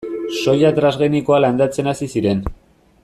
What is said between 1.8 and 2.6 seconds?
hasi ziren.